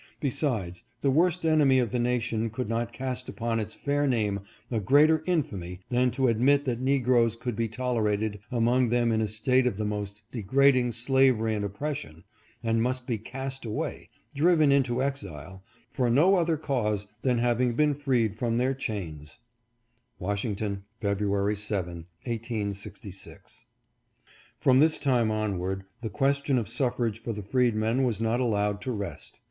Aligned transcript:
Besides, 0.19 0.81
the 1.01 1.11
worst 1.11 1.45
enemy 1.45 1.77
of 1.77 1.91
the 1.91 1.99
nation 1.99 2.49
could 2.49 2.67
not 2.67 2.91
cast 2.91 3.29
upon 3.29 3.59
its 3.59 3.75
fair 3.75 4.07
name 4.07 4.39
a 4.71 4.79
greater 4.79 5.21
infamy 5.27 5.81
than 5.91 6.09
to 6.09 6.27
ad 6.27 6.37
CHAELES 6.37 6.37
SUMNER. 6.37 6.45
469 6.45 6.45
mit 6.45 6.65
that 6.85 6.91
negroes 6.91 7.35
could 7.35 7.55
be 7.55 7.67
tolerated 7.67 8.39
among 8.51 8.89
them 8.89 9.11
in 9.11 9.21
a 9.21 9.27
state 9.27 9.67
of 9.67 9.77
the 9.77 9.85
most 9.85 10.23
degrading 10.31 10.93
slavery 10.93 11.53
and 11.53 11.63
oppression, 11.63 12.23
and 12.63 12.81
must 12.81 13.05
be 13.05 13.19
cast 13.19 13.63
away, 13.63 14.09
driven 14.33 14.71
in 14.71 14.81
to 14.81 15.03
exile, 15.03 15.61
for 15.91 16.09
no 16.09 16.33
other 16.33 16.57
cause 16.57 17.05
than 17.21 17.37
having 17.37 17.75
been 17.75 17.93
freed 17.93 18.35
from 18.35 18.57
their 18.57 18.73
chains 18.73 19.37
Washington, 20.17 20.83
February 20.99 21.55
7, 21.55 22.07
1866. 22.23 23.67
From 24.57 24.79
this 24.79 24.97
time 24.97 25.29
onward 25.29 25.83
the 26.01 26.09
question 26.09 26.57
of 26.57 26.67
suffrage 26.67 27.21
for 27.21 27.33
the 27.33 27.43
freedmen 27.43 28.01
was 28.03 28.19
not 28.19 28.39
allowed 28.39 28.81
to 28.81 28.91
rest. 28.91 29.39